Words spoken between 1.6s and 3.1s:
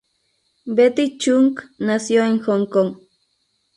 nació en Hong Kong.